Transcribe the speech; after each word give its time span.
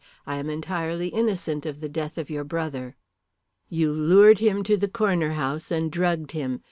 I 0.25 0.37
am 0.37 0.49
entirely 0.49 1.09
innocent 1.09 1.63
of 1.67 1.79
the 1.79 1.87
death 1.87 2.17
of 2.17 2.27
your 2.31 2.43
brother." 2.43 2.95
"You 3.69 3.93
lured 3.93 4.39
him 4.39 4.63
to 4.63 4.75
the 4.75 4.87
Corner 4.89 5.33
House 5.33 5.69
and 5.69 5.91
drugged 5.91 6.31
him. 6.31 6.59